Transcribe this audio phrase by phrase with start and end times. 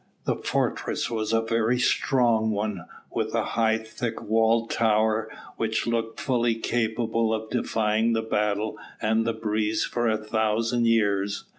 [0.23, 6.19] The fortress was a very strong one, with a high thick walled tower which looked
[6.19, 11.43] fully capable of defying the battle and the breeze for a thousand years.